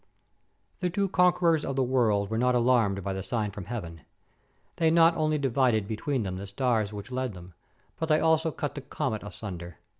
The 0.79 0.89
two 0.89 1.07
conquerors 1.09 1.63
of 1.63 1.75
the 1.75 1.83
world 1.83 2.31
were 2.31 2.37
not 2.39 2.55
alarmed 2.55 3.03
by 3.03 3.13
the 3.13 3.21
sign 3.21 3.51
from 3.51 3.65
Heaven. 3.65 4.01
They 4.77 4.89
not 4.89 5.15
only 5.15 5.37
divided 5.37 5.87
between 5.87 6.23
them 6.23 6.37
the 6.37 6.47
stars 6.47 6.91
which 6.91 7.11
led 7.11 7.35
them, 7.35 7.53
but 7.99 8.09
they 8.09 8.19
also 8.19 8.49
cut 8.51 8.73
the 8.73 8.81
comet 8.81 9.21
asunder! 9.21 9.77